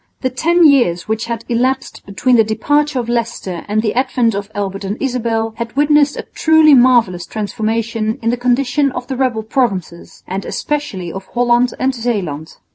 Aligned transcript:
The 0.21 0.31
ten 0.31 0.65
years 0.65 1.07
which 1.07 1.25
had 1.25 1.45
elapsed 1.47 2.03
between 2.07 2.35
the 2.35 2.43
departure 2.43 2.97
of 2.97 3.07
Leicester 3.07 3.63
and 3.67 3.83
the 3.83 3.93
advent 3.93 4.33
of 4.33 4.49
Albert 4.55 4.83
and 4.83 4.97
Isabel 4.99 5.53
had 5.57 5.75
witnessed 5.75 6.17
a 6.17 6.23
truly 6.33 6.73
marvellous 6.73 7.27
transformation 7.27 8.17
in 8.23 8.31
the 8.31 8.35
condition 8.35 8.91
of 8.93 9.05
the 9.05 9.15
rebel 9.15 9.43
provinces, 9.43 10.23
and 10.25 10.43
especially 10.43 11.11
of 11.13 11.27
Holland 11.35 11.75
and 11.79 11.93
Zeeland. 11.93 12.57